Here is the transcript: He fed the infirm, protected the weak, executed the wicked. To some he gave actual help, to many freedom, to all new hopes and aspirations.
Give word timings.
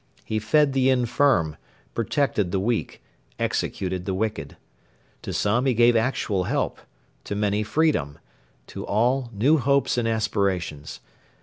He 0.25 0.39
fed 0.39 0.73
the 0.73 0.89
infirm, 0.89 1.57
protected 1.93 2.51
the 2.51 2.59
weak, 2.59 3.03
executed 3.37 4.05
the 4.05 4.15
wicked. 4.15 4.57
To 5.21 5.31
some 5.31 5.67
he 5.67 5.75
gave 5.75 5.95
actual 5.95 6.45
help, 6.45 6.79
to 7.25 7.35
many 7.35 7.61
freedom, 7.61 8.17
to 8.65 8.83
all 8.83 9.29
new 9.31 9.59
hopes 9.59 9.99
and 9.99 10.07
aspirations. 10.07 11.01